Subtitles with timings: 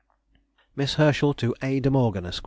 [0.75, 1.79] MISS HERSCHEL TO A.
[1.79, 2.39] DE MORGAN, ESQ.